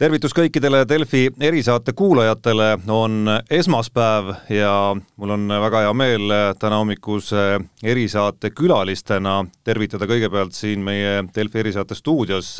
[0.00, 7.44] tervitus kõikidele Delfi erisaate kuulajatele, on esmaspäev ja mul on väga hea meel täna hommikuse
[7.82, 12.56] erisaate külalistena tervitada kõigepealt siin meie Delfi erisaate stuudios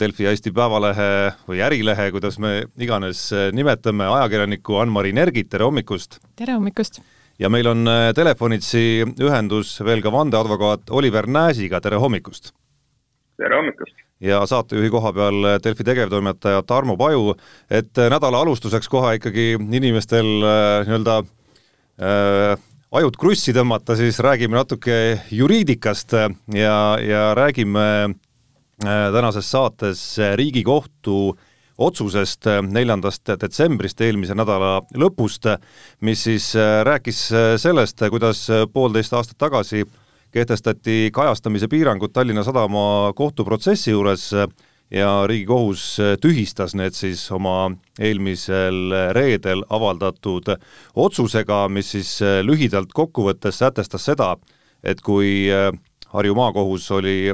[0.00, 1.12] Delfi ja Eesti Päevalehe
[1.48, 6.20] või Ärilehe, kuidas me iganes nimetame, ajakirjanikku Ann-Mari Nergit, tere hommikust!
[6.36, 7.02] tere hommikust!
[7.40, 12.54] ja meil on telefonitsi ühendus veel ka vandeadvokaat Oliver Nääsiga, tere hommikust!
[13.40, 14.09] tere hommikust!
[14.20, 17.34] Ja saatejuhi koha peal Delfi tegevtoimetaja Tarmo Paju,
[17.70, 22.66] et nädala alustuseks kohe ikkagi inimestel äh, nii-öelda äh,
[23.00, 26.16] ajud krussi tõmmata, siis räägime natuke juriidikast
[26.54, 30.02] ja, ja räägime äh, tänases saates
[30.36, 31.38] Riigikohtu
[31.80, 35.48] otsusest neljandast detsembrist, eelmise nädala lõpust,
[36.04, 37.24] mis siis äh, rääkis
[37.62, 44.30] sellest, kuidas poolteist aastat tagasi äh, kehtestati kajastamise piirangud Tallinna Sadama kohtuprotsessi juures
[44.90, 45.84] ja Riigikohus
[46.22, 50.50] tühistas need siis oma eelmisel reedel avaldatud
[50.94, 54.34] otsusega, mis siis lühidalt kokkuvõttes sätestas seda,
[54.82, 55.46] et kui
[56.10, 57.32] Harju maakohus oli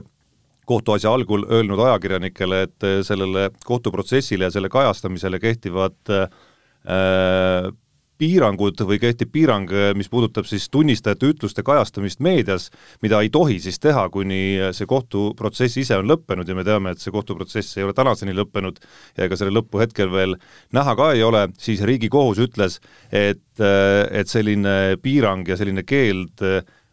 [0.66, 7.70] kohtuasja algul öelnud ajakirjanikele, et sellele kohtuprotsessile ja selle kajastamisele kehtivad äh,
[8.18, 12.70] piirangud või kehtib piirang, mis puudutab siis tunnistajate ütluste kajastamist meedias,
[13.04, 17.02] mida ei tohi siis teha, kuni see kohtuprotsess ise on lõppenud ja me teame, et
[17.02, 18.80] see kohtuprotsess ei ole tänaseni lõppenud
[19.16, 20.36] ja ega selle lõppu hetkel veel
[20.76, 22.80] näha ka ei ole, siis Riigikohus ütles,
[23.12, 26.44] et, et selline piirang ja selline keeld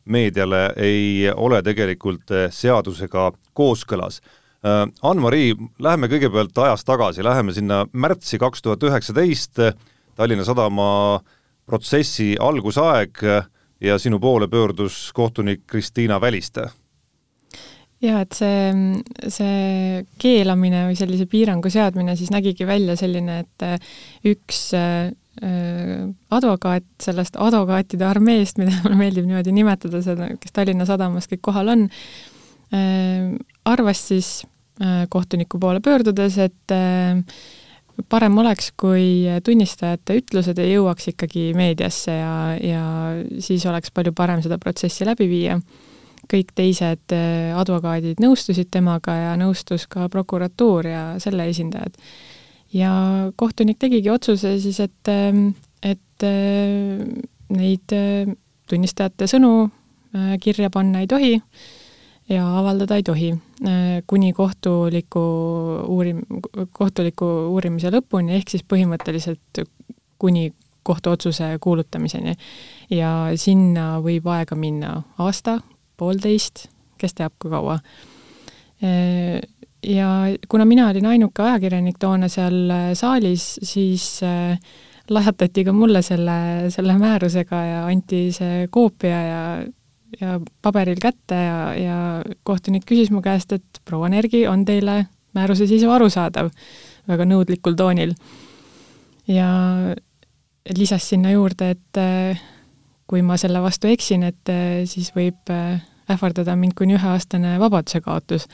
[0.04, 4.20] meediale ei ole tegelikult seadusega kooskõlas.
[4.64, 9.60] Ann-Mari, läheme kõigepealt ajas tagasi, läheme sinna märtsi kaks tuhat üheksateist,
[10.16, 11.20] Tallinna Sadama
[11.66, 13.24] protsessi algusaeg
[13.84, 16.70] ja sinu poole pöördus kohtunik Kristiina Väliste.
[18.04, 18.72] Jaa, et see,
[19.32, 25.14] see keelamine või sellise piirangu seadmine siis nägigi välja selline, et üks äh,
[26.36, 31.72] advokaat sellest advokaatide armeest, mida mulle meeldib niimoodi nimetada, seda, kes Tallinna Sadamas kõik kohal
[31.74, 33.32] on äh,,
[33.72, 34.34] arvas siis
[34.84, 36.76] äh, kohtuniku poole pöördudes, et
[38.10, 42.84] parem oleks, kui tunnistajate ütlused ei jõuaks ikkagi meediasse ja, ja
[43.44, 45.60] siis oleks palju parem seda protsessi läbi viia.
[46.32, 51.94] kõik teised äh, advokaadid nõustusid temaga ja nõustus ka prokuratuur ja selle esindajad.
[52.74, 52.92] ja
[53.36, 57.06] kohtunik tegigi otsuse siis, et, ähm, et äh,
[57.50, 57.96] neid
[58.68, 59.70] tunnistajate sõnu
[60.42, 61.42] kirja panna ei tohi
[62.30, 65.24] ja avaldada ei tohi äh, kuni kohtuliku
[65.88, 66.24] uurim-,
[66.72, 69.64] kohtuliku uurimise lõpuni, ehk siis põhimõtteliselt
[70.18, 70.52] kuni
[70.84, 72.36] kohtuotsuse kuulutamiseni.
[72.92, 75.60] ja sinna võib aega minna aasta,
[75.98, 76.68] poolteist,
[77.00, 77.80] kes teab, kui kaua.
[78.84, 79.42] Äh,
[79.84, 80.10] ja
[80.50, 84.60] kuna mina olin ainuke ajakirjanik toona seal saalis, siis äh,
[85.10, 89.42] lahjatati ka mulle selle, selle määrusega ja anti see koopia ja
[90.22, 91.98] ja paberil kätte ja, ja
[92.44, 96.52] kohtunik küsis mu käest, et proua Nergi, on teile määruse sisu arusaadav,
[97.10, 98.14] väga nõudlikul toonil.
[99.28, 99.48] ja
[100.78, 102.42] lisas sinna juurde, et äh,
[103.08, 105.82] kui ma selle vastu eksin, et äh, siis võib äh,
[106.12, 108.48] ähvardada mind kuni üheaastane vabaduse kaotus.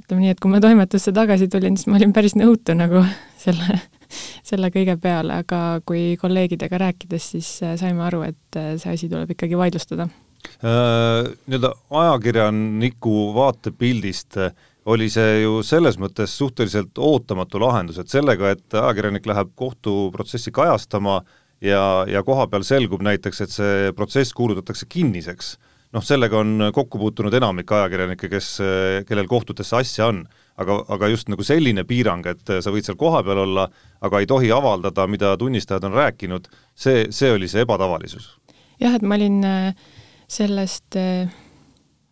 [0.00, 3.04] ütleme nii, et kui ma toimetusse tagasi tulin, siis ma olin päris nõutu nagu
[3.44, 3.80] selle,
[4.42, 9.58] selle kõige peale, aga kui kolleegidega rääkides, siis saime aru, et see asi tuleb ikkagi
[9.60, 10.08] vaidlustada
[10.60, 14.52] nii-öelda ajakirjaniku vaatepildist äh,
[14.88, 21.20] oli see ju selles mõttes suhteliselt ootamatu lahendus, et sellega, et ajakirjanik läheb kohtuprotsessi kajastama
[21.60, 25.54] ja, ja kohapeal selgub näiteks, et see protsess kuulutatakse kinniseks,
[25.96, 28.54] noh, sellega on kokku puutunud enamik ajakirjanikke, kes,
[29.08, 30.24] kellel kohtutesse asja on.
[30.60, 33.62] aga, aga just nagu selline piirang, et sa võid seal kohapeal olla,
[34.04, 38.34] aga ei tohi avaldada, mida tunnistajad on rääkinud, see, see oli see ebatavalisus.
[38.80, 39.99] jah, et ma olin äh
[40.30, 41.30] sellest eh,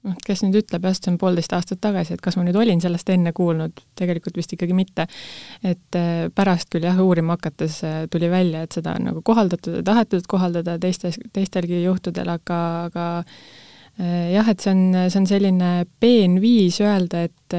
[0.07, 2.83] noh, kes nüüd ütleb, jah, see on poolteist aastat tagasi, et kas ma nüüd olin
[2.83, 5.07] sellest enne kuulnud, tegelikult vist ikkagi mitte.
[5.63, 9.81] et eh, pärast küll jah, uurima hakates eh, tuli välja, et seda on nagu kohaldatud
[9.81, 13.09] ja tahetud kohaldada teistes, teistelgi juhtudel, aga, aga
[13.99, 17.57] jah, et see on, see on selline peen viis öelda, et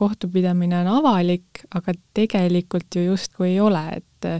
[0.00, 4.30] kohtupidamine on avalik, aga tegelikult ju justkui ei ole, et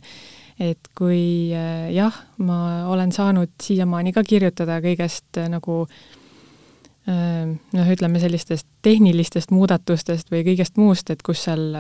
[0.62, 5.82] et kui äh, jah, ma olen saanud siiamaani ka kirjutada kõigest äh, nagu
[7.08, 11.72] äh, noh, ütleme sellistest tehnilistest muudatustest või kõigest muust, et kus seal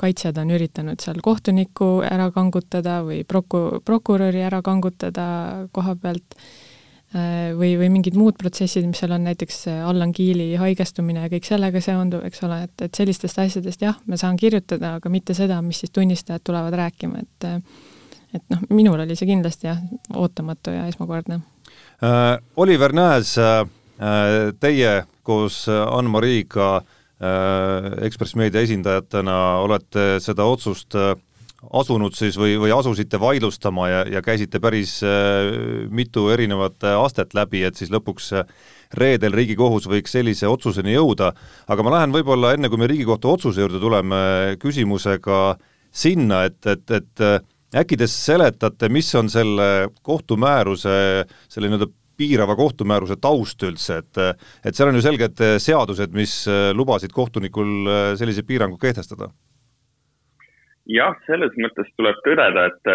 [0.00, 6.36] kaitsjad on üritanud seal kohtunikku ära kangutada või proku-, prokuröri ära kangutada koha pealt,
[7.10, 11.82] või, või mingid muud protsessid, mis seal on, näiteks Allan Kiili haigestumine ja kõik sellega
[11.82, 15.82] seonduv, eks ole, et, et sellistest asjadest jah, ma saan kirjutada, aga mitte seda, mis
[15.82, 17.48] siis tunnistajad tulevad rääkima, et
[18.34, 19.80] et noh, minul oli see kindlasti jah,
[20.14, 21.40] ootamatu ja esmakordne
[22.02, 22.38] äh,.
[22.56, 23.64] Oliver Nääs äh,,
[24.60, 31.14] teie koos Ann-Mariga äh, Ekspress Meedia esindajatena olete seda otsust äh,
[31.76, 35.50] asunud siis või, või asusite vaidlustama ja, ja käisite päris äh,
[35.92, 38.54] mitu erinevat äh, astet läbi, et siis lõpuks äh,
[38.96, 41.34] reedel Riigikohus võiks sellise otsuseni jõuda,
[41.68, 44.22] aga ma lähen võib-olla enne, kui me Riigikohtu otsuse juurde tuleme,
[44.62, 45.42] küsimusega
[45.92, 47.24] sinna, et, et, et
[47.76, 50.94] äkki te seletate, mis on selle kohtumääruse,
[51.48, 51.90] selle nii-öelda
[52.20, 54.18] piirava kohtumääruse taust üldse, et
[54.66, 56.42] et seal on ju selged seadused, mis
[56.76, 57.88] lubasid kohtunikul
[58.20, 59.30] sellise piirangu kehtestada?
[60.90, 62.88] Jah, selles mõttes tuleb tõdeda, et,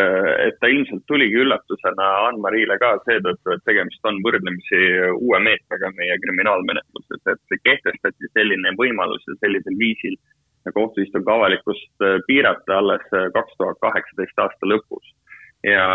[0.50, 4.80] et ta ilmselt tuligi üllatusena Ann-Marile ka seetõttu, et tegemist on võrdlemisi
[5.14, 10.18] uue meetmega meie kriminaalmenetluses, et kehtestati selline võimalus ja sellisel viisil
[10.74, 15.14] kohtuistungi avalikkust piirata alles kaks tuhat kaheksateist aasta lõpus.
[15.66, 15.86] ja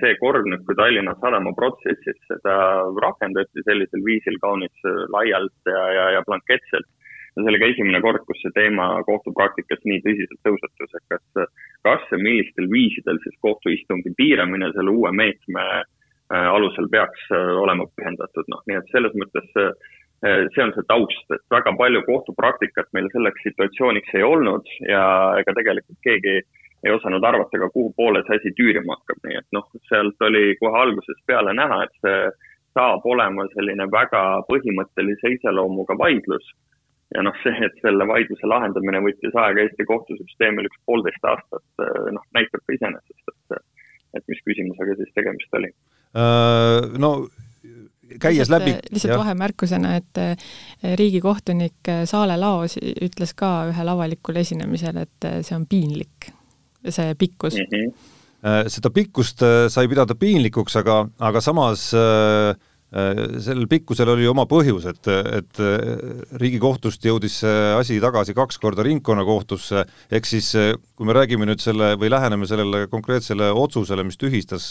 [0.00, 2.56] see kord nüüd, kui Tallinna Sadama protsessis seda
[3.04, 6.88] rakendati sellisel viisil kaunis laialt ja, ja, ja blanketselt
[7.34, 11.50] ja see oli ka esimene kord, kus see teema kohtupraktikas nii tõsiselt tõusetus, et kas,
[11.86, 17.88] kas ja millistel viisidel siis kohtuistungi piiramine selle uue meetme äh, alusel peaks äh, olema
[17.90, 19.72] põhjendatud, noh, nii et selles mõttes äh,
[20.24, 25.04] see on see taust, et väga palju kohtupraktikat meil selleks situatsiooniks ei olnud ja
[25.40, 26.36] ega tegelikult keegi
[26.84, 30.56] ei osanud arvata ka, kuhu poole see asi tüürima hakkab, nii et noh, sealt oli
[30.60, 32.18] kohe algusest peale näha, et see
[32.76, 36.46] saab olema selline väga põhimõttelise iseloomuga vaidlus
[37.14, 42.10] ja noh, see, et selle vaidluse lahendamine võttis aega Eesti kohtusüsteemil üks poolteist aastat, eh,
[42.16, 43.62] noh, näitab ka iseenesest, et
[44.14, 46.84] et mis küsimusega siis tegemist oli uh,?
[47.02, 47.10] No
[48.20, 50.48] käies lihtsalt, läbi lihtsalt vahemärkusena, et eh,
[51.00, 56.30] riigikohtunik Saale Laos ütles ka ühel avalikul esinemisel, et see on piinlik,
[56.88, 57.72] see pikkus mm.
[57.72, 58.12] -hmm.
[58.68, 59.40] Seda pikkust
[59.72, 62.52] sai pidada piinlikuks, aga, aga samas äh,
[62.94, 65.80] Äh, sellel pikkusel oli oma põhjus, et, et äh,
[66.38, 69.82] Riigikohtust jõudis see asi tagasi kaks korda ringkonnakohtusse,
[70.14, 74.68] ehk siis äh, kui me räägime nüüd selle või läheneme sellele konkreetsele otsusele, mis tühistas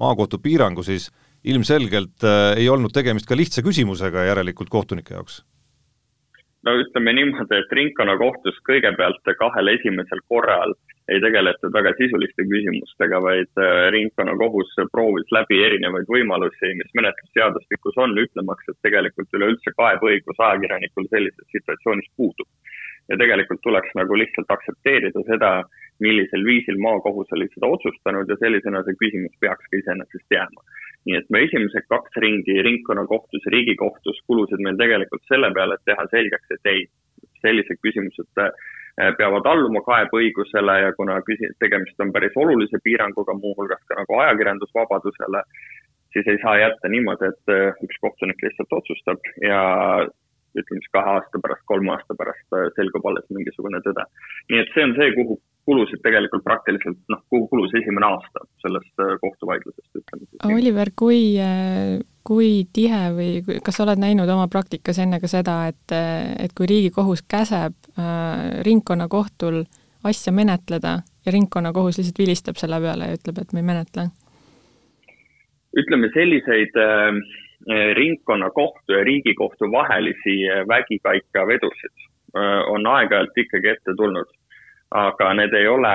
[0.00, 1.10] maakohtu piirangu, siis
[1.44, 2.26] ilmselgelt
[2.56, 5.42] ei olnud tegemist ka lihtsa küsimusega järelikult kohtunike jaoks
[6.66, 10.74] no ütleme niimoodi, et ringkonnakohtus kõigepealt kahel esimesel korral
[11.08, 18.12] ei tegeletud väga sisuliste küsimustega, vaid äh, ringkonnakohus proovis läbi erinevaid võimalusi, mis menetlusseadustikus on,
[18.24, 22.48] ütlemaks, et tegelikult üleüldse kaebeõigus ajakirjanikul sellises situatsioonis puudub.
[23.08, 25.52] ja tegelikult tuleks nagu lihtsalt aktsepteerida seda,
[26.04, 30.60] millisel viisil maakohus oli seda otsustanud ja sellisena see küsimus peaks ka iseenesest jääma
[31.08, 35.86] nii et me esimesed kaks ringi ringkonnakohtus ja riigikohtus kulusid meil tegelikult selle peale, et
[35.88, 36.84] teha selgeks, et ei,
[37.44, 38.52] sellised küsimused äh,
[39.18, 45.44] peavad alluma kaebeõigusele ja kuna küsi-, tegemist on päris olulise piiranguga, muuhulgas ka nagu ajakirjandusvabadusele,
[46.12, 49.60] siis ei saa jätta niimoodi, et äh, üks kohtunik lihtsalt otsustab ja
[50.58, 54.04] ütleme siis kahe aasta pärast, kolme aasta pärast äh, selgub alles mingisugune tõde.
[54.50, 59.16] nii et see on see, kuhu kulusid tegelikult praktiliselt noh, kulus esimene aasta sellest äh,
[59.20, 60.44] kohtuvaidlusest, ütleme siis.
[60.48, 65.58] Oliver, kui, äh, kui tihe või kas sa oled näinud oma praktikas enne ka seda,
[65.72, 65.96] et,
[66.40, 69.62] et kui Riigikohus käseb äh, ringkonnakohtul
[70.08, 74.08] asja menetleda ja ringkonnakohus lihtsalt vilistab selle peale ja ütleb, et me ei menetle?
[75.78, 77.20] ütleme selliseid äh,
[78.00, 84.32] ringkonnakohtu ja Riigikohtu vahelisi vägikaikavedusid äh, on aeg-ajalt ikkagi ette tulnud
[84.96, 85.94] aga need ei ole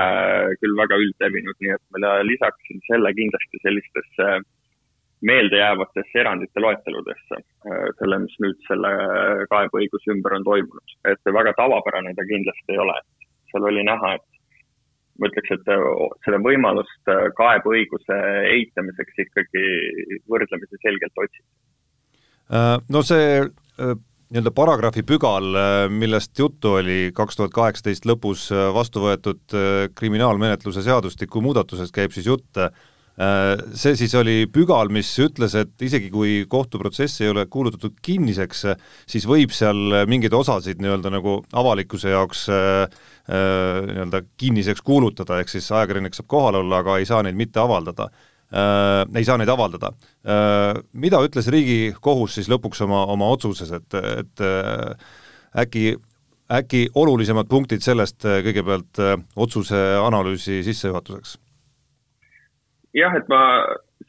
[0.62, 4.28] küll väga üldlevinud, nii et ma lisaksin selle kindlasti sellistesse
[5.24, 7.40] meeldejäävatesse erandite loeteludesse,
[8.00, 8.92] selle, mis nüüd selle
[9.54, 10.96] kaebeõiguse ümber on toimunud.
[11.08, 13.00] et väga tavapärane ta kindlasti ei ole.
[13.52, 14.28] seal oli näha, et
[15.20, 15.68] ma ütleks, et
[16.26, 18.18] seda võimalust kaebeõiguse
[18.52, 19.66] eitamiseks ikkagi
[20.30, 21.48] võrdlemisi selgelt otsiti.
[22.54, 23.96] Äh, no see äh,
[24.34, 29.92] nii-öelda paragrahvi pügal, äh, millest juttu oli kaks tuhat kaheksateist lõpus äh, vastu võetud äh,
[29.94, 32.66] kriminaalmenetluse seadustiku muudatusest käib siis jutt,
[33.78, 38.64] see siis oli pügal, mis ütles, et isegi kui kohtuprotsess ei ole kuulutatud kinniseks,
[39.06, 46.18] siis võib seal mingeid osasid nii-öelda nagu avalikkuse jaoks nii-öelda kinniseks kuulutada, ehk siis ajakirjanik
[46.18, 48.10] saab kohal olla, aga ei saa neid mitte avaldada
[48.54, 49.94] äh, ei saa neid avaldada
[50.24, 50.82] äh,.
[50.94, 54.94] mida ütles Riigikohus siis lõpuks oma, oma otsuses, et, et äh,
[55.66, 55.96] äkki,
[56.52, 61.38] äkki olulisemad punktid sellest äh, kõigepealt äh, otsuse analüüsi sissejuhatuseks?
[62.94, 63.42] jah, et ma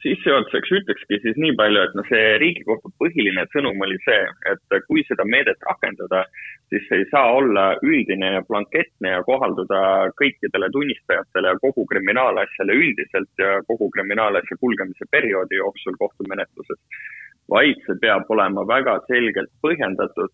[0.05, 4.21] sissejuhatuseks ütlekski siis nii palju, et noh, see Riigikohtu põhiline sõnum oli see,
[4.51, 6.23] et kui seda meedet rakendada,
[6.69, 9.79] siis see ei saa olla üldine ja blanketne ja kohalduda
[10.21, 16.81] kõikidele tunnistajatele ja kogu kriminaalasjale üldiselt ja kogu kriminaalasja kulgemise perioodi jooksul kohtumenetluses,
[17.49, 20.33] vaid see peab olema väga selgelt põhjendatud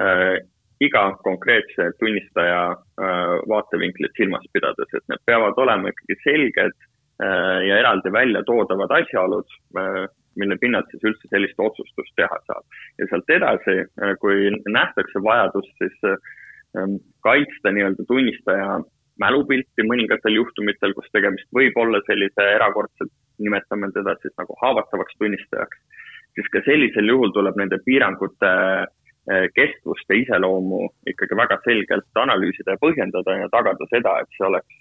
[0.00, 0.40] äh,
[0.82, 6.88] iga konkreetse tunnistaja äh, vaatevinklit silmas pidades, et need peavad olema ikkagi selged
[7.68, 10.06] ja eraldi välja toodavad asjaolud, äh,
[10.40, 12.64] mille pinnalt siis üldse sellist otsustust teha saab.
[12.98, 18.80] ja sealt edasi, äh, kui nähtakse vajadust, siis ähm, kaitsta nii-öelda tunnistaja
[19.20, 25.82] mälupilti mõningatel juhtumitel, kus tegemist võib olla sellise erakordselt, nimetame teda siis nagu haavatavaks tunnistajaks,
[26.34, 28.52] siis ka sellisel juhul tuleb nende piirangute
[29.54, 34.80] kestvust ja iseloomu ikkagi väga selgelt analüüsida ja põhjendada ja tagada seda, et see oleks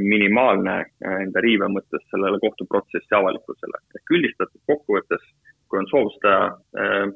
[0.00, 3.82] minimaalne eh, enda riive mõttes sellele kohtuprotsessi avalikkusele.
[3.98, 5.22] ehk üldistatud kokkuvõttes,
[5.68, 6.36] kui on soov seda
[6.80, 7.12] eh,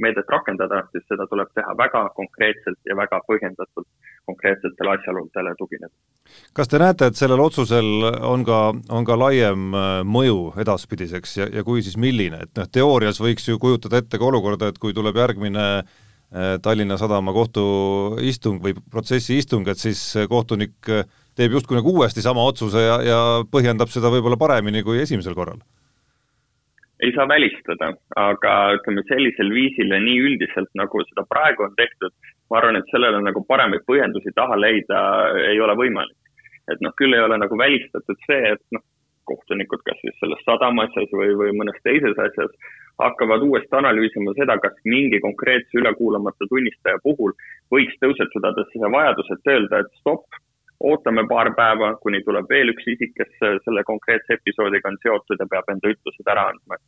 [0.00, 3.86] meedet rakendada, siis seda tuleb teha väga konkreetselt ja väga põhjendatult
[4.26, 5.94] konkreetsetele asjaoludele tugineda.
[6.56, 7.88] kas te näete, et sellel otsusel
[8.26, 9.70] on ka, on ka laiem
[10.06, 14.30] mõju edaspidiseks ja, ja kui, siis milline, et noh, teoorias võiks ju kujutada ette ka
[14.30, 15.66] olukorda, et kui tuleb järgmine
[16.62, 20.00] Tallinna Sadama kohtuistung või protsessi istung, et siis
[20.30, 20.86] kohtunik
[21.40, 23.20] teeb justkui nagu uuesti sama otsuse ja, ja
[23.52, 25.60] põhjendab seda võib-olla paremini kui esimesel korral?
[27.00, 32.12] ei saa välistada, aga ütleme sellisel viisil ja nii üldiselt, nagu seda praegu on tehtud,
[32.52, 34.98] ma arvan, et sellele nagu paremaid põhjendusi taha leida
[35.48, 36.18] ei ole võimalik.
[36.70, 38.84] et noh, küll ei ole nagu välistatud see, et noh,
[39.30, 42.52] kohtunikud kas siis selles sadama asjas või, või mõnes teises asjas
[43.00, 47.34] hakkavad uuesti analüüsima seda, kas mingi konkreetse ülekuulamata tunnistaja puhul
[47.74, 50.40] võiks tõusetuda see vajadus, et öelda, et stopp,
[50.80, 53.32] ootame paar päeva, kuni tuleb veel üks isik, kes
[53.64, 56.78] selle konkreetse episoodiga on seotud ja peab enda ütlused ära andma,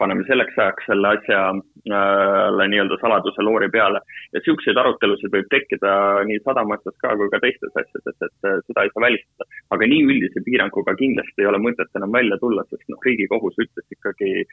[0.00, 4.00] paneme selleks ajaks selle asja äh, nii-öelda saladuse loori peale.
[4.32, 5.92] ja niisuguseid arutelusid võib tekkida
[6.30, 9.48] nii sadamaasjas ka kui ka teistes asjades, et seda ei saa välistada.
[9.76, 13.96] aga nii üldise piiranguga kindlasti ei ole mõtet enam välja tulla, sest noh, Riigikohus ütles
[13.98, 14.46] ikkagi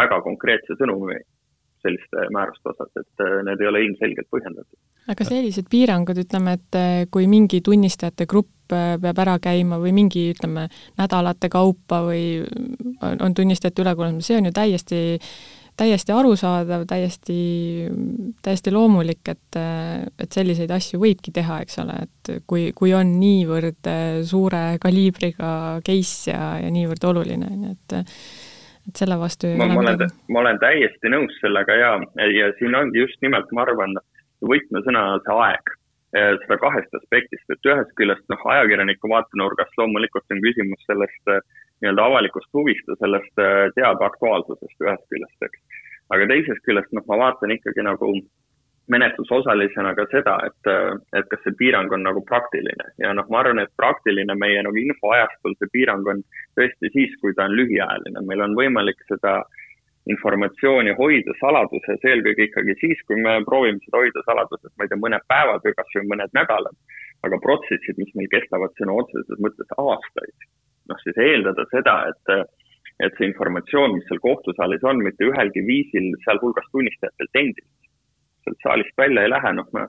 [0.00, 1.20] väga konkreetse sõnumi
[1.84, 4.78] selliste määruste osas, et äh, need ei ole ilmselgelt põhjendatud.
[5.12, 9.92] aga sellised piirangud, ütleme, et äh, kui mingi tunnistajate grupp äh, peab ära käima või
[9.96, 10.68] mingi, ütleme,
[11.00, 12.24] nädalate kaupa või
[13.02, 15.02] on, tunnistajate ülekuulamine, see on ju täiesti
[15.74, 17.36] täiesti arusaadav, täiesti,
[18.46, 23.90] täiesti loomulik, et, et selliseid asju võibki teha, eks ole, et kui, kui on niivõrd
[24.22, 25.48] suure kaliibriga
[25.82, 27.96] case ja, ja niivõrd oluline, on ju, et
[28.88, 30.10] et selle vastu ma, ole midagi.
[30.32, 31.94] ma olen täiesti nõus sellega ja,
[32.38, 33.96] ja siin ongi just nimelt, ma arvan,
[34.44, 35.74] võtmesõna see aeg.
[36.14, 41.40] seda kahest aspektist, et ühest küljest noh, ajakirjaniku vaatenurgast loomulikult on küsimus sellest eh,
[41.82, 45.82] nii-öelda avalikust huvist ja sellest eh, teabe aktuaalsusest ühest küljest, eks.
[46.14, 48.12] aga teisest küljest noh, ma vaatan ikkagi nagu
[48.92, 50.70] menetlusosalisena ka seda, et,
[51.16, 52.90] et kas see piirang on nagu praktiline.
[53.00, 56.24] Ja noh, ma arvan, et praktiline meie nagu infoajastul see piirang on
[56.58, 59.40] tõesti siis, kui ta on lühiajaline, meil on võimalik seda
[60.12, 65.00] informatsiooni hoida saladuses eelkõige ikkagi siis, kui me proovime seda hoida saladuses, ma ei tea,
[65.00, 66.76] mõned päevad või kasvõi mõned nädalad.
[67.24, 70.44] aga protsessid, mis meil kestavad sõna otseses mõttes aastaid,
[70.90, 72.52] noh siis eeldada seda, et
[73.02, 77.72] et see informatsioon, mis seal kohtusaalis on, mitte ühelgi viisil, sealhulgas tunnistajatelt endilt,
[78.44, 79.86] sealt saalist välja ei lähe, noh, ma,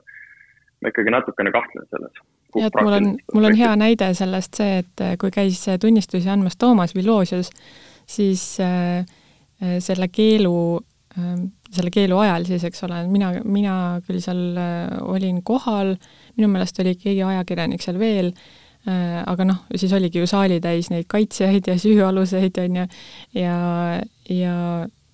[0.82, 2.22] ma ikkagi natukene kahtlen selles.
[2.56, 6.30] jah, et mul on, mul on hea näide sellest see, et äh, kui käis tunnistusi
[6.32, 7.52] andmas Toomas Villosius,
[8.06, 9.04] siis äh,
[9.62, 10.56] äh, selle keelu
[11.18, 11.38] äh,
[11.76, 15.96] selle keelu ajal siis, eks ole, mina, mina küll seal äh, olin kohal,
[16.38, 20.90] minu meelest oli keegi ajakirjanik seal veel äh,, aga noh, siis oligi ju saali täis
[20.92, 22.86] neid kaitsjaid ja süüaluseid, on ju,
[23.40, 23.56] ja,
[24.30, 24.58] ja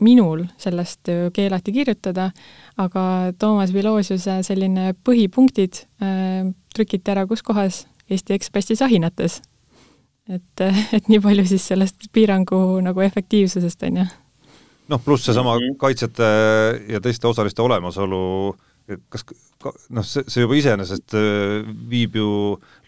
[0.03, 2.31] minul sellest keelati kirjutada,
[2.81, 7.87] aga Toomas Vilosiuse selline põhipunktid äh, trükiti ära kus kohas?
[8.11, 9.41] Eesti Ekspressi sahinates.
[10.29, 10.65] et,
[10.97, 14.11] et nii palju siis sellest piirangu nagu efektiivsusest, on ju.
[14.93, 15.79] noh, pluss seesama mhm.
[15.81, 16.29] kaitsjate
[16.89, 18.21] ja teiste osaliste olemasolu,
[19.09, 19.25] kas
[19.91, 22.29] noh, see, see juba iseenesest äh, viib ju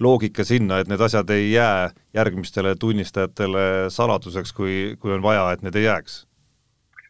[0.04, 5.66] loogika sinna, et need asjad ei jää järgmistele tunnistajatele saladuseks, kui, kui on vaja, et
[5.66, 6.22] need ei jääks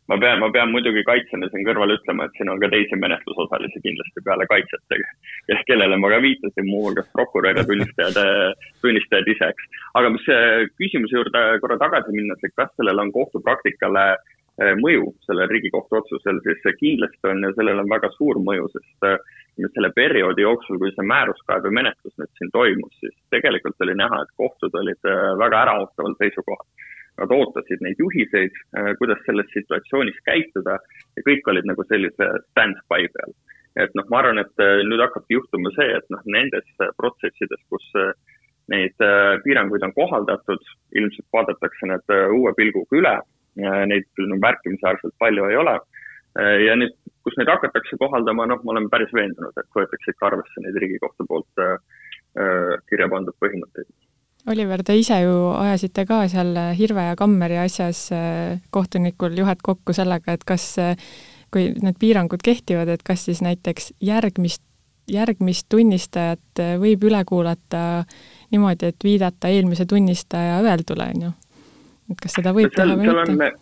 [0.08, 3.80] ma pean, ma pean muidugi kaitsjana siin kõrval ütlema, et siin on ka teisi menetlusosalisi
[3.86, 5.00] kindlasti peale kaitsjate,
[5.48, 8.20] kes, kellele ma ka viitasin, muuhulgas prokurör ja tunnistajad,
[8.84, 9.80] tunnistajad ise, eks.
[10.00, 10.28] aga mis
[10.80, 16.42] küsimuse juurde korra tagasi minnes, et kas sellel on kohtupraktikale eh, mõju, sellel Riigikohtu otsusel,
[16.44, 19.18] siis kindlasti on ja sellel on väga suur mõju, sest eh,
[19.64, 24.74] selle perioodi jooksul, kui see määruskaebemenetlus nüüd siin toimus, siis tegelikult oli näha, et kohtud
[24.82, 26.66] olid väga äraootaval seisukohal
[27.20, 28.54] nad ootasid neid juhiseid,
[28.98, 30.78] kuidas selles situatsioonis käituda
[31.16, 33.34] ja kõik olid nagu sellise stand-by peal.
[33.74, 36.68] et noh, ma arvan, et nüüd hakkabki juhtuma see, et noh, nendes
[36.98, 37.86] protsessides, kus
[38.70, 39.06] neid
[39.44, 40.62] piiranguid on kohaldatud,
[40.94, 43.16] ilmselt vaadatakse need uue pilguga üle,
[43.90, 45.74] neid küll no, märkimisväärselt palju ei ole
[46.66, 46.94] ja nüüd,
[47.26, 51.26] kus neid hakatakse kohaldama, noh, ma olen päris veendunud, et võetakse ikka arvesse neid Riigikohtu
[51.30, 51.66] poolt
[52.90, 53.90] kirja pandud põhimõtteid
[54.46, 59.94] Oliver, te ise ju ajasite ka seal Hirve ja Kammeri asjas äh, kohtunikul juhet kokku
[59.96, 60.98] sellega, et kas, äh,
[61.52, 64.60] kui need piirangud kehtivad, et kas siis näiteks järgmist,
[65.08, 68.04] järgmist tunnistajat äh, võib üle kuulata
[68.52, 71.34] niimoodi, et viidata eelmise tunnistaja öeldule, on ju?
[72.12, 73.52] et kas seda võib teha või mitte?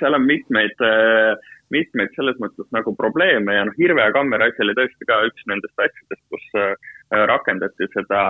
[0.00, 1.32] seal on mitmeid äh,
[1.72, 5.48] mitmeid selles mõttes nagu probleeme ja noh, Hirve ja Kammeri asi oli tõesti ka üks
[5.50, 8.20] nendest asjadest, kus äh, rakendati seda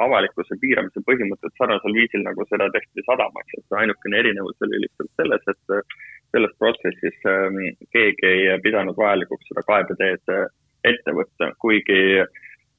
[0.00, 5.44] avalikkuse piiramise põhimõtet sarnasel viisil, nagu seda tehti sadamas, et ainukene erinevus oli lihtsalt selles,
[5.52, 5.98] et äh,
[6.34, 7.60] selles protsessis ähm,
[7.94, 10.48] keegi ei pidanud vajalikuks seda kaebeteed äh,
[10.84, 12.24] ette võtta, kuigi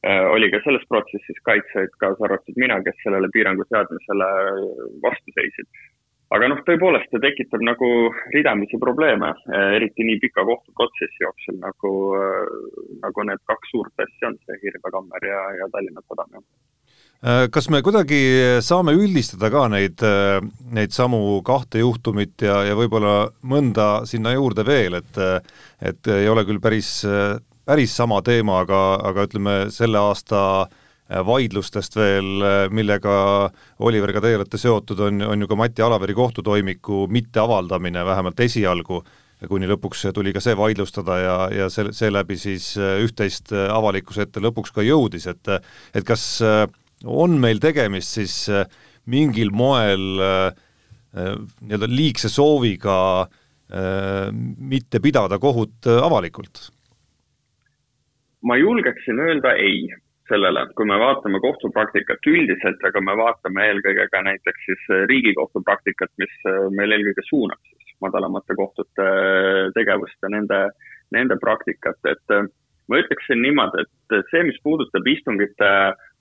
[0.05, 4.27] oli ka selles protsessis kaitsjaid, kaasa arvatud mina, kes sellele piirangu seadmisele
[5.01, 5.65] vastu seisid
[6.33, 7.89] aga noh, tõepoolest ta tekitab nagu
[8.33, 12.45] ridamisi probleeme, eh, eriti nii pika kohtuprotsessi jooksul nagu, eh,
[13.03, 17.69] nagu need kaks suurt asja on, see Hirve kammer ja, ja Tallinna Sadam, eh, kas
[17.69, 18.21] me kuidagi
[18.65, 20.01] saame üldistada ka neid,
[20.73, 25.21] neid samu kahte juhtumit ja, ja võib-olla mõnda sinna juurde veel, et
[25.85, 27.03] et ei ole küll päris,
[27.65, 33.51] päris sama teema, aga, aga ütleme, selle aasta Äh, vaidlustest veel, äh, millega
[33.85, 39.03] Oliver, ka teie olete seotud, on, on ju ka Mati Alaveri kohtutoimiku mitteavaldamine vähemalt esialgu,
[39.45, 44.41] kuni lõpuks tuli ka see vaidlustada ja, ja see, seeläbi siis äh, üht-teist avalikkuse ette
[44.41, 45.51] lõpuks ka jõudis, et
[45.93, 46.41] et kas
[47.05, 48.37] on meil tegemist siis
[49.05, 50.01] mingil moel
[51.13, 53.27] nii-öelda liigse sooviga
[54.57, 56.71] mitte pidada kohut avalikult?
[58.45, 59.85] ma julgeksin öelda ei
[60.29, 66.11] sellele, kui me vaatame kohtupraktikat üldiselt, aga me vaatame eelkõige ka näiteks siis Riigikohtu praktikat,
[66.21, 70.61] mis äh, meil eelkõige suunab siis madalamate kohtute äh, tegevust ja nende,
[71.15, 72.49] nende praktikat, et äh,
[72.89, 75.69] ma ütleksin niimoodi, et see, mis puudutab istungite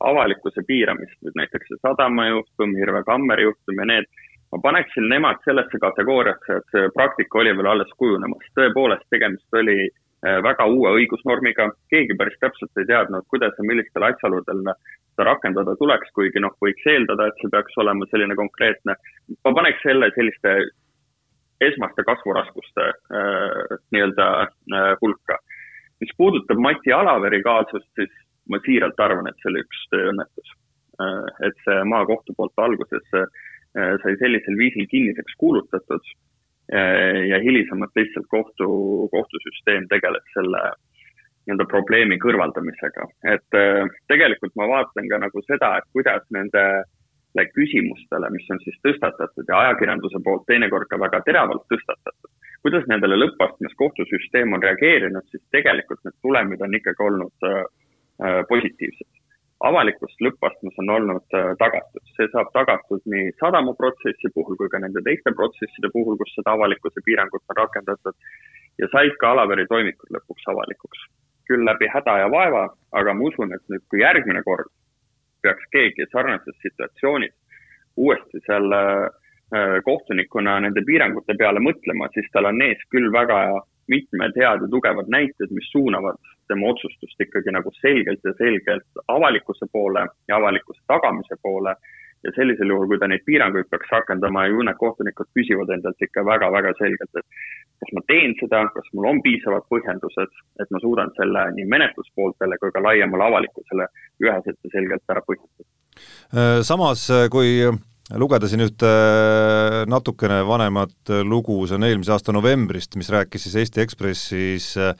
[0.04, 4.08] avalikkuse piiramist, nüüd näiteks see Sadama juhtum, Hirve Kammeri juhtum ja need,
[4.52, 8.48] ma paneksin nemad sellesse kategooriasse, et see praktika oli veel alles kujunemas.
[8.56, 13.66] tõepoolest, tegemist oli äh, Äh, väga uue õigusnormiga, keegi päris täpselt ei teadnud, kuidas ja
[13.66, 18.96] millistel asjaoludel seda rakendada tuleks, kuigi noh, võiks eeldada, et see peaks olema selline konkreetne,
[19.44, 20.54] ma paneks selle selliste
[21.64, 25.38] esmaste kasvuraskuste äh, nii-öelda äh, hulka.
[26.00, 28.10] mis puudutab Mati Alaveri kaasust, siis
[28.50, 30.54] ma siiralt arvan, et see oli üks tööõnnetus
[31.00, 31.46] äh,.
[31.48, 33.28] et see maakohtu poolt alguses äh,
[34.02, 36.33] sai sellisel viisil kinniseks kuulutatud Äh,
[36.72, 38.66] ja hilisemalt lihtsalt kohtu,
[39.12, 40.62] kohtusüsteem tegeles selle
[41.44, 43.06] nii-öelda probleemi kõrvaldamisega.
[43.34, 48.78] et äh, tegelikult ma vaatan ka nagu seda, et kuidas nendele küsimustele, mis on siis
[48.86, 52.30] tõstatatud ja ajakirjanduse poolt teinekord ka väga teravalt tõstatatud,
[52.64, 59.23] kuidas nendele lõppastmes kohtusüsteem on reageerinud, siis tegelikult need tulemid on ikkagi olnud äh, positiivsed
[59.68, 62.04] avalikkus lõppastmes on olnud äh, tagatud.
[62.16, 67.04] see saab tagatud nii sadamaprotsessi puhul kui ka nende teiste protsesside puhul, kus seda avalikkuse
[67.06, 68.16] piirangut on rakendatud
[68.82, 71.04] ja said ka Alaveri toimikud lõpuks avalikuks.
[71.48, 72.62] küll läbi häda ja vaeva,
[72.98, 74.70] aga ma usun, et nüüd, kui järgmine kord
[75.44, 77.34] peaks keegi sarnases situatsioonis
[78.00, 83.40] uuesti seal äh, kohtunikuna nende piirangute peale mõtlema, siis tal on ees küll väga
[83.88, 86.18] mitmed head ja tugevad näited, mis suunavad
[86.48, 91.76] tema otsustust ikkagi nagu selgelt ja selgelt avalikkuse poole ja avalikkuse tagamise poole.
[92.24, 96.22] ja sellisel juhul, kui ta neid piiranguid peaks rakendama, ju need kohtunikud küsivad endalt ikka
[96.24, 97.26] väga-väga selgelt, et
[97.82, 100.32] kas ma teen seda, kas mul on piisavad põhjendused,
[100.64, 103.90] et ma suudan selle nii menetluspooltele kui ka laiemale avalikkusele
[104.24, 105.68] üheselt ja selgelt ära põhjendada.
[106.70, 107.04] samas,
[107.36, 107.68] kui
[108.12, 113.56] lugeda siin ühte äh, natukene vanemat lugu, see on eelmise aasta novembrist, mis rääkis siis
[113.62, 114.92] Eesti Ekspressis äh,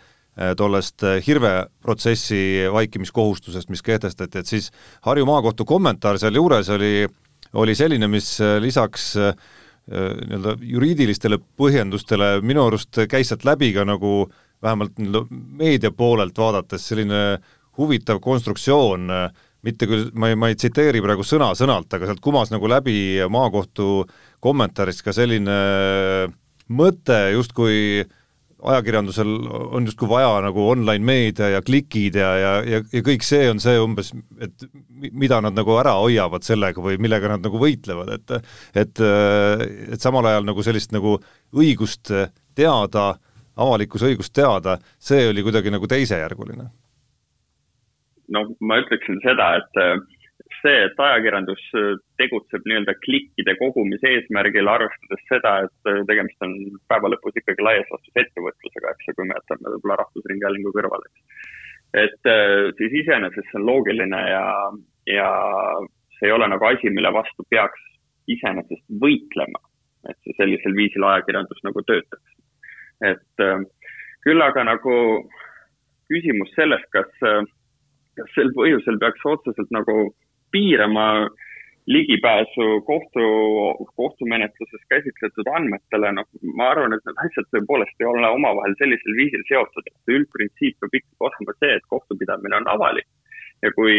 [0.56, 4.70] tollest äh, Hirve protsessi vaikimiskohustusest, mis kehtestati, et siis
[5.04, 6.94] Harju Maakohtu kommentaar sealjuures oli,
[7.60, 9.12] oli selline, mis lisaks
[9.84, 14.22] nii-öelda juriidilistele põhjendustele minu arust käis sealt läbi ka nagu
[14.64, 15.26] vähemalt nii-öelda
[15.60, 17.20] meedia poolelt vaadates selline
[17.78, 19.30] huvitav konstruktsioon äh,
[19.64, 22.96] mitte küll, ma ei, ma ei tsiteeri praegu sõna-sõnalt, aga sealt kumas nagu läbi
[23.32, 24.04] maakohtu
[24.44, 25.56] kommentaarist ka selline
[26.68, 28.04] mõte, justkui
[28.64, 29.30] ajakirjandusel
[29.76, 33.76] on justkui vaja nagu online-meedia ja klikid ja, ja, ja, ja kõik see on see
[33.80, 34.66] umbes, et
[35.12, 38.34] mida nad nagu ära hoiavad sellega või millega nad nagu võitlevad, et
[38.84, 39.04] et,
[39.92, 41.18] et samal ajal nagu sellist nagu
[41.52, 42.12] õigust
[42.56, 43.10] teada,
[43.60, 46.70] avalikkuse õigust teada, see oli kuidagi nagu teisejärguline.
[48.32, 50.04] No ma ütleksin seda, et
[50.60, 56.54] see, et ajakirjandus äh, tegutseb nii-öelda klikkide kogumise eesmärgil, arvestades seda, et äh, tegemist on
[56.90, 61.50] päeva lõpus ikkagi laias laastus ettevõtlusega, eks ju, kui me jätame võib-olla Rahvusringhäälingu kõrvale, eks.
[62.04, 64.44] et äh, siis iseenesest see on loogiline ja,
[65.10, 65.30] ja
[66.18, 67.88] see ei ole nagu asi, mille vastu peaks
[68.34, 69.60] iseenesest võitlema,
[70.08, 72.30] et see sellisel viisil ajakirjandus nagu töötaks.
[73.04, 73.44] et
[74.24, 74.94] küll aga nagu
[76.08, 77.10] küsimus sellest, kas,
[78.18, 79.96] kas sel põhjusel peaks otseselt nagu
[80.54, 81.06] piirama
[81.86, 83.24] ligipääsu kohtu,
[83.96, 89.44] kohtumenetluses käsitletud andmetele, noh, ma arvan, et need asjad tõepoolest ei ole omavahel sellisel viisil
[89.50, 93.08] seotud, et üldprintsiip peab ikkagi olema see, et kohtupidamine on avalik.
[93.62, 93.94] ja kui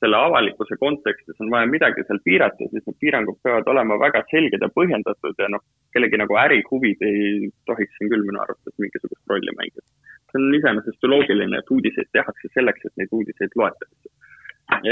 [0.00, 4.62] selle avalikkuse kontekstis on vaja midagi seal piirata, siis need piirangud peavad olema väga selged
[4.62, 5.62] ja põhjendatud ja noh,
[5.94, 9.86] kellegi nagu ärihuvid ei tohiks siin küll minu arvates mingisugust rolli mängida.
[10.32, 14.14] See on iseenesest ju loogiline, et uudiseid tehakse selleks, et neid uudiseid loetakse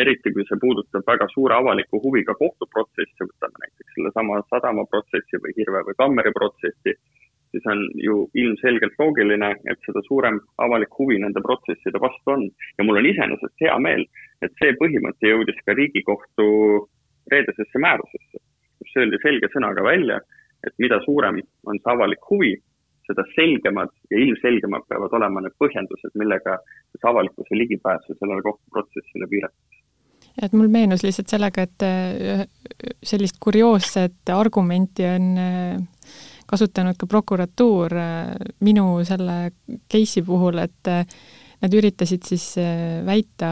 [0.01, 5.83] eriti, kui see puudutab väga suure avaliku huviga kohtuprotsessi, võtame näiteks sellesama sadamaprotsessi või Hirve
[5.89, 6.95] või Kammeri protsessi,
[7.55, 12.49] siis on ju ilmselgelt loogiline, et seda suurem avalik huvi nende protsesside vastu on.
[12.79, 14.07] ja mul on iseenesest hea meel,
[14.43, 16.47] et see põhimõte jõudis ka Riigikohtu
[17.33, 18.43] reedesesse määrusesse,
[18.79, 20.21] kus öeldi selge sõnaga välja,
[20.67, 22.55] et mida suurem on see avalik huvi,
[23.09, 29.81] seda selgemad ja ilmselgemad peavad olema need põhjendused, millega siis avalikkuse ligipääsu sellele kohtuprotsessile piiratakse.
[30.43, 32.45] et mul meenus lihtsalt sellega, et äh,
[33.03, 36.09] sellist kurioosset argumenti on äh,
[36.51, 39.39] kasutanud ka prokuratuur äh, minu selle
[39.93, 40.93] case'i puhul, et
[41.65, 42.55] nad üritasid siis
[43.07, 43.51] väita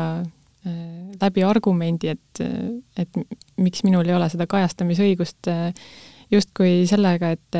[1.22, 2.40] läbi argumendi, et,
[2.98, 3.16] et
[3.58, 5.48] miks minul ei ole seda kajastamisõigust,
[6.30, 7.58] justkui sellega, et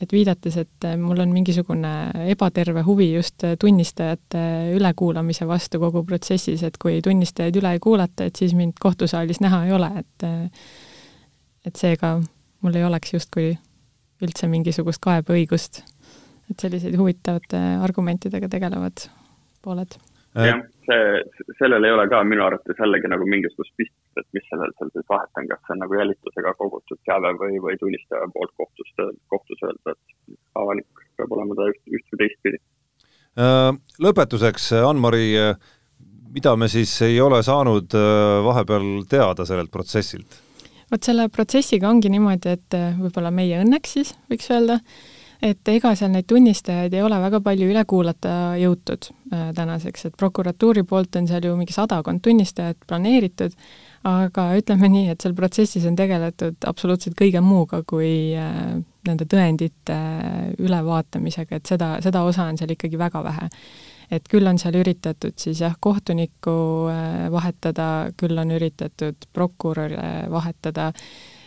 [0.00, 1.92] et viidates, et mul on mingisugune
[2.30, 4.42] ebaterve huvi just tunnistajate
[4.76, 9.64] ülekuulamise vastu kogu protsessis, et kui tunnistajaid üle ei kuulata, et siis mind kohtusaalis näha
[9.66, 10.28] ei ole, et
[11.66, 12.14] et seega
[12.62, 13.50] mul ei oleks justkui
[14.22, 15.82] üldse mingisugust kaebeõigust.
[16.50, 19.02] et selliseid huvitavate argumentidega tegelevad
[19.62, 19.98] pooled
[20.46, 24.74] jah, see, sellel ei ole ka minu arvates jällegi nagu mingisugust pistmist, et mis sellel
[24.78, 28.54] seal siis vahet on, kas see on nagu jälitusega kogutud teave või, või tunnistaja poolt
[28.60, 28.92] kohtus,
[29.34, 32.62] kohtus öelda, et avalik peab olema ta üht, üht või teistpidi.
[33.38, 33.70] Äh,
[34.02, 35.28] lõpetuseks, Ann-Mari,
[36.34, 40.44] mida me siis ei ole saanud äh, vahepeal teada sellelt protsessilt?
[40.88, 44.78] vot selle protsessiga ongi niimoodi, et äh, võib-olla meie õnneks siis, võiks öelda,
[45.42, 50.16] et ega seal neid tunnistajaid ei ole väga palju üle kuulata jõutud äh, tänaseks, et
[50.18, 53.54] prokuratuuri poolt on seal ju mingi sadakond tunnistajat planeeritud,
[54.08, 58.74] aga ütleme nii, et seal protsessis on tegeletud absoluutselt kõige muuga kui äh,
[59.08, 63.48] nende tõendite äh, ülevaatamisega, et seda, seda osa on seal ikkagi väga vähe.
[64.10, 66.58] et küll on seal üritatud siis jah, kohtunikku
[66.90, 71.37] äh, vahetada, küll on üritatud prokuröre vahetada äh,,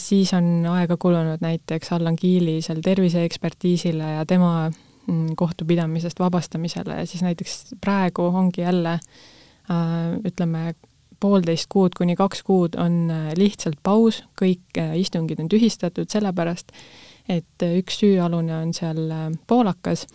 [0.00, 7.06] siis on aega kulunud näiteks Allan Kiili seal terviseekspertiisile ja tema mm, kohtupidamisest vabastamisele ja
[7.06, 10.74] siis näiteks praegu ongi jälle äh, ütleme,
[11.20, 16.72] poolteist kuud kuni kaks kuud on äh, lihtsalt paus, kõik istungid on tühistatud sellepärast,
[17.28, 19.12] et üks süüalune on seal
[19.46, 20.06] poolakas,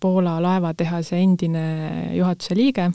[0.00, 1.60] Poola laevatehase endine
[2.16, 2.88] juhatuse liige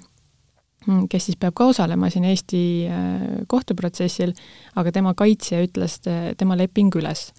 [1.10, 4.34] kes siis peab ka osalema siin Eesti äh, kohtuprotsessil,
[4.78, 6.00] aga tema kaitsja ütles
[6.38, 7.32] tema leping üles.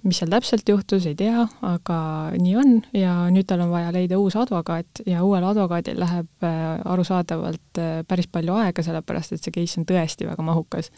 [0.00, 1.96] mis seal täpselt juhtus, ei tea, aga
[2.32, 6.80] nii on ja nüüd tal on vaja leida uus advokaat ja uuel advokaadil läheb äh,
[6.88, 10.88] arusaadavalt äh, päris palju aega, sellepärast et see case on tõesti väga mahukas.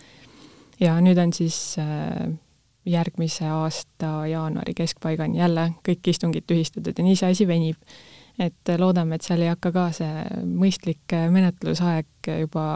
[0.80, 1.74] ja nüüd on siis
[2.86, 7.76] järgmise aasta jaanuari keskpaigani jälle kõik istungid tühistatud ja nii see asi venib
[8.40, 12.66] et loodame, et seal ei hakka ka see mõistlik menetlusaeg juba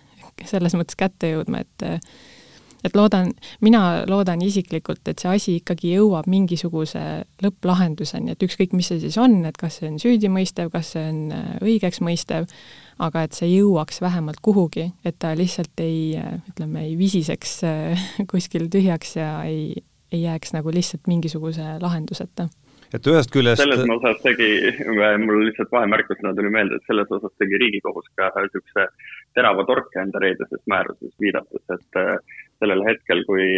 [0.50, 1.86] selles mõttes kätte jõudma, et
[2.86, 3.32] et loodan,
[3.64, 7.02] mina loodan isiklikult, et see asi ikkagi jõuab mingisuguse
[7.42, 11.32] lõpplahenduseni, et ükskõik, mis see siis on, et kas see on süüdimõistev, kas see on
[11.64, 12.46] õigeks mõistev,
[13.02, 16.14] aga et see jõuaks vähemalt kuhugi, et ta lihtsalt ei,
[16.52, 17.58] ütleme, ei visiseks
[18.32, 22.48] kuskil tühjaks ja ei, ei jääks nagu lihtsalt mingisuguse lahenduseta
[22.94, 24.48] et ühest küljest selles osas tegi,
[25.22, 28.86] mul lihtsalt vahemärkusena tuli meelde, et selles osas tegi Riigikohus ka niisuguse
[29.36, 32.00] terava torke enda reedeses määruses, viidates, et
[32.62, 33.48] sellel hetkel, kui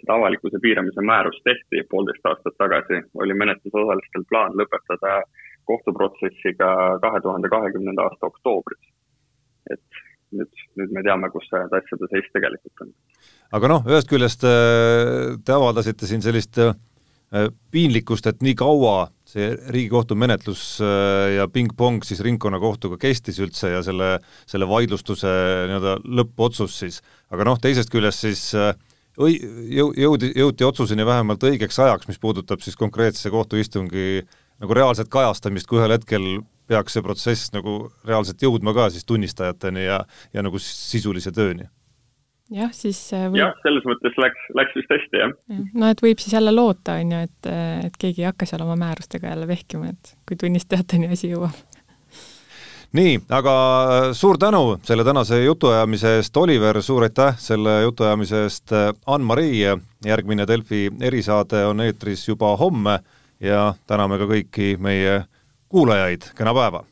[0.00, 5.20] seda avalikkuse piiramise määrust tehti poolteist aastat tagasi, oli menetlusosalistel plaan lõpetada
[5.68, 6.70] kohtuprotsessiga
[7.04, 8.84] kahe tuhande kahekümnenda aasta oktoobris.
[9.68, 12.92] et nüüd, nüüd me teame, kus see asjade seis tegelikult on.
[13.58, 16.74] aga noh, ühest küljest äh, te avaldasite siin sellist äh,
[17.70, 23.82] piinlikkust, et nii kaua see Riigikohtu menetlus äh, ja pingpong siis ringkonnakohtuga kestis üldse ja
[23.84, 24.14] selle,
[24.48, 25.28] selle vaidlustuse
[25.68, 28.44] nii-öelda lõppotsus siis, aga noh, teisest küljest siis
[29.20, 29.38] õi-,
[29.76, 34.22] jõu-, jõudi, jõuti otsuseni vähemalt õigeks ajaks, mis puudutab siis konkreetse kohtuistungi
[34.58, 36.28] nagu reaalset kajastamist, kui ühel hetkel
[36.68, 40.02] peaks see protsess nagu reaalselt jõudma ka siis tunnistajateni ja,
[40.34, 41.68] ja nagu sisulise tööni.
[42.54, 43.40] Jah, siis äh, võib...
[43.42, 45.34] jah, selles mõttes läks, läks vist hästi, jah.
[45.52, 45.64] Ja..
[45.82, 47.50] no et võib siis jälle loota, on ju, et,
[47.88, 51.64] et keegi ei hakka seal oma määrustega jälle vehkima, et kui tunnistajateni asi jõuab.
[52.96, 53.54] Nii, aga
[54.16, 58.72] suur tänu selle tänase jutuajamise eest, Oliver, suur aitäh selle jutuajamise eest,
[59.04, 59.50] Ann-Mari,
[60.06, 62.96] järgmine Delfi erisaade on eetris juba homme
[63.44, 65.20] ja täname ka kõiki meie
[65.68, 66.86] kuulajaid, kena päeva!